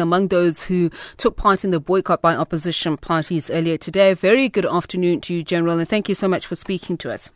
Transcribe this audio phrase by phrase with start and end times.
[0.00, 4.14] among those who took part in the boycott by opposition parties earlier today.
[4.14, 7.30] Very good afternoon to you, General, and thank you so much for speaking to us.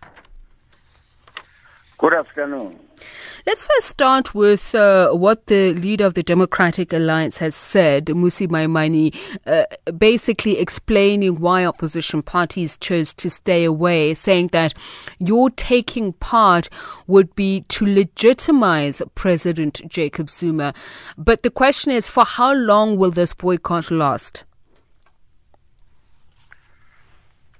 [1.98, 2.78] Good afternoon.
[3.46, 8.48] Let's first start with uh, what the leader of the Democratic Alliance has said, Mmusi
[8.48, 9.14] Maimane,
[9.46, 14.74] uh, basically explaining why opposition parties chose to stay away, saying that
[15.20, 16.68] your taking part
[17.06, 20.74] would be to legitimize President Jacob Zuma.
[21.16, 24.42] But the question is, for how long will this boycott last?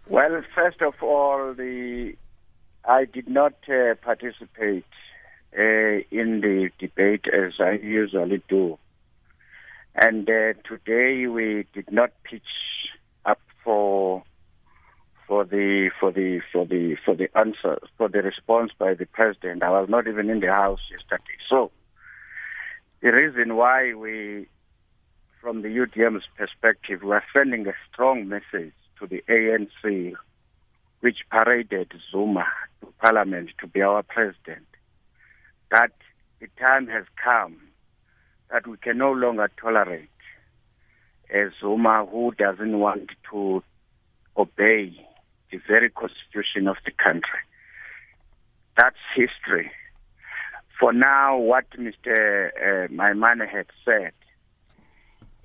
[0.09, 2.17] Well, first of all, the
[2.85, 4.85] I did not uh, participate
[5.53, 8.79] in the debate as I usually do.
[9.95, 12.43] And uh, today we did not pitch
[13.25, 14.23] up for
[15.27, 19.63] for the for the for the for the answer for the response by the president.
[19.63, 21.39] I was not even in the house yesterday.
[21.49, 21.71] So
[23.01, 24.49] the reason why we
[25.41, 30.15] from the UDM's perspective we are sending a strong message to the ANC
[31.01, 32.47] which paraded Zuma
[32.81, 34.67] to parliament to be our president
[35.71, 35.93] that
[36.41, 37.57] the time has come
[38.53, 40.09] that we can no longer tolerate
[41.33, 43.63] a Zuma who doesn't want to
[44.37, 44.95] obey
[45.51, 47.41] the very constitution of the country.
[48.77, 49.71] That's history.
[50.79, 52.49] For now, what Mr.
[52.51, 54.13] Uh, Maimane had said,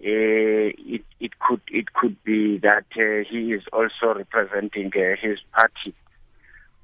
[0.03, 5.37] uh, it, it could it could be that uh, he is also representing uh, his
[5.53, 5.93] party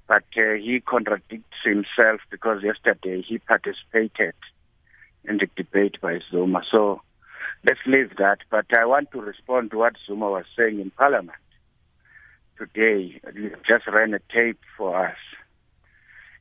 [0.08, 4.34] but uh, he contradicts himself because yesterday he participated
[5.26, 6.62] in the debate by Zuma.
[6.72, 7.02] So
[7.66, 8.40] let's leave that.
[8.50, 11.38] But I want to respond to what Zuma was saying in Parliament
[12.58, 13.20] today.
[13.34, 15.18] He just ran a tape for us.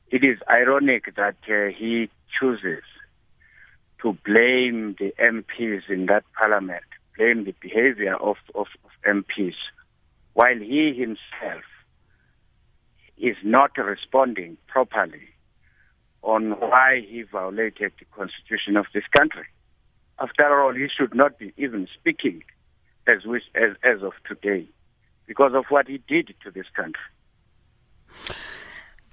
[0.09, 2.83] It is ironic that uh, he chooses
[4.01, 6.83] to blame the MPs in that Parliament,
[7.17, 9.55] blame the behavior of, of, of MPs,
[10.33, 11.63] while he himself
[13.27, 15.27] is not responding properly
[16.23, 19.45] on why he violated the constitution of this country.
[20.19, 22.43] After all, he should not be even speaking
[23.07, 23.17] as,
[23.55, 24.67] as, as of today
[25.25, 27.01] because of what he did to this country.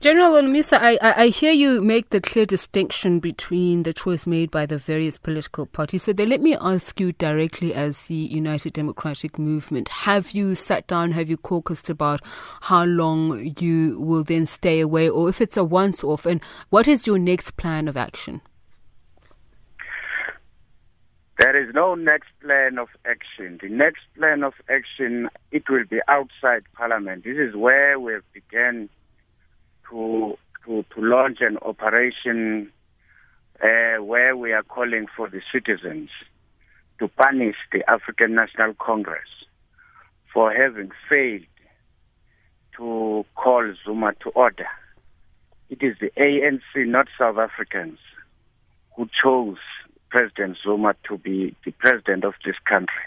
[0.00, 4.66] General Holomisa, I, I hear you make the clear distinction between the choice made by
[4.66, 6.02] the various political parties.
[6.02, 9.88] So then let me ask you directly as the United Democratic Movement.
[9.88, 12.20] Have you sat down, have you caucused about
[12.60, 16.26] how long you will then stay away or if it's a once off?
[16.26, 18.42] And what is your next plan of action?
[21.38, 23.58] There is no next plan of action.
[23.62, 27.24] The next plan of action, it will be outside Parliament.
[27.24, 28.90] This is where we have began
[29.90, 32.70] to to, to launch an operation
[33.62, 36.10] uh, where we are calling for the citizens
[36.98, 39.28] to punish the African National Congress
[40.32, 41.42] for having failed
[42.76, 44.66] to call Zuma to order.
[45.70, 47.98] It is the ANC, not South Africans,
[48.96, 49.58] who chose
[50.10, 53.02] President Zuma to be the president of this country,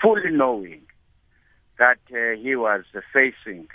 [0.00, 0.82] fully knowing
[1.78, 3.68] that uh, he was facing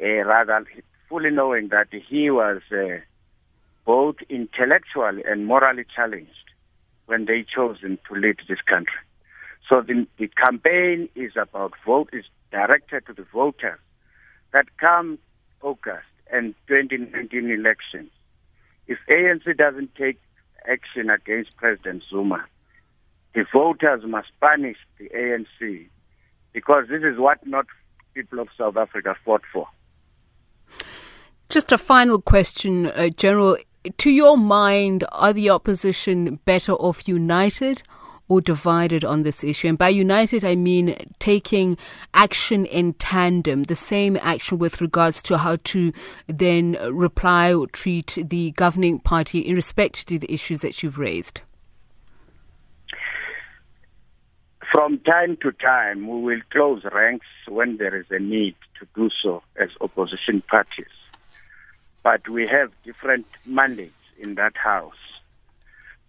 [0.00, 0.64] a rather
[1.08, 2.98] fully knowing that he was uh,
[3.84, 6.30] both intellectually and morally challenged
[7.06, 8.98] when they chose him to lead this country.
[9.68, 13.78] So the, the campaign is about vote is directed to the voters
[14.52, 15.18] that come
[15.62, 18.10] August and 2019 elections.
[18.86, 20.18] If ANC doesn't take
[20.68, 22.44] action against President Zuma,
[23.34, 25.88] the voters must punish the ANC
[26.52, 27.66] because this is what not
[28.14, 29.68] people of South Africa fought for.
[31.48, 33.56] Just a final question, uh, General.
[33.98, 37.84] To your mind, are the opposition better off united
[38.26, 39.68] or divided on this issue?
[39.68, 41.78] And by united, I mean taking
[42.14, 45.92] action in tandem, the same action with regards to how to
[46.26, 51.42] then reply or treat the governing party in respect to the issues that you've raised.
[54.72, 59.10] From time to time, we will close ranks when there is a need to do
[59.22, 60.86] so as opposition parties
[62.06, 65.02] but we have different mandates in that house.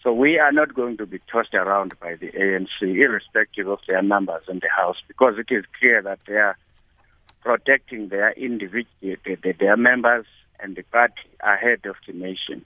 [0.04, 4.04] So we are not going to be tossed around by the ANC, irrespective of their
[4.04, 6.56] numbers in the house, because it is clear that they are
[7.42, 9.16] protecting their individual,
[9.60, 10.28] their members
[10.60, 12.64] and the party ahead of the nation.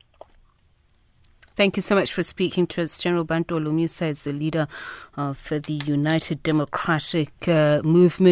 [1.56, 2.98] Thank you so much for speaking to us.
[2.98, 4.68] General Bantu Holomisa is the leader
[5.16, 8.30] of the United Democratic uh, Movement.